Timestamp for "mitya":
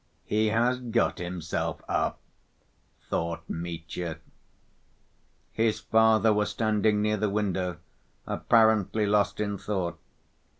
3.47-4.17